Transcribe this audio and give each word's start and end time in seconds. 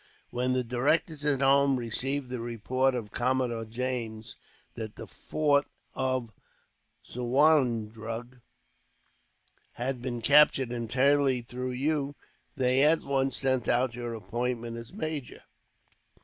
"When 0.31 0.53
the 0.53 0.63
directors 0.63 1.23
at 1.25 1.41
home 1.41 1.75
received 1.75 2.31
the 2.31 2.39
report 2.39 2.95
of 2.95 3.11
Commodore 3.11 3.65
James, 3.65 4.35
that 4.73 4.95
the 4.95 5.05
fort 5.05 5.67
of 5.93 6.31
Suwarndrug 7.05 8.41
had 9.73 10.01
been 10.01 10.21
captured 10.23 10.71
entirely 10.71 11.43
through 11.43 11.73
you, 11.73 12.15
they 12.55 12.81
at 12.81 13.01
once 13.03 13.37
sent 13.37 13.67
out 13.67 13.93
your 13.93 14.15
appointment 14.15 14.75
as 14.75 14.91
major. 14.91 15.43